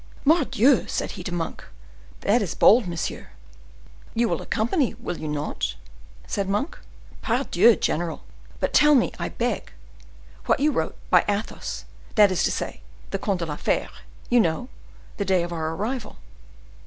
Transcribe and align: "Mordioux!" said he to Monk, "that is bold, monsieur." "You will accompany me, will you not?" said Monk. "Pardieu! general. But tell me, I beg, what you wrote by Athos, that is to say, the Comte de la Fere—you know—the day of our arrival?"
"Mordioux!" 0.25 0.87
said 0.87 1.11
he 1.11 1.23
to 1.23 1.31
Monk, 1.31 1.63
"that 2.21 2.41
is 2.41 2.55
bold, 2.55 2.87
monsieur." 2.87 3.29
"You 4.15 4.27
will 4.29 4.41
accompany 4.41 4.87
me, 4.87 4.95
will 4.95 5.19
you 5.19 5.27
not?" 5.27 5.75
said 6.25 6.49
Monk. 6.49 6.79
"Pardieu! 7.21 7.75
general. 7.75 8.23
But 8.59 8.73
tell 8.73 8.95
me, 8.95 9.11
I 9.19 9.29
beg, 9.29 9.71
what 10.47 10.59
you 10.59 10.71
wrote 10.71 10.97
by 11.11 11.23
Athos, 11.29 11.85
that 12.15 12.31
is 12.31 12.43
to 12.45 12.51
say, 12.51 12.81
the 13.11 13.19
Comte 13.19 13.37
de 13.41 13.45
la 13.45 13.57
Fere—you 13.57 14.39
know—the 14.39 15.25
day 15.25 15.43
of 15.43 15.53
our 15.53 15.69
arrival?" 15.75 16.17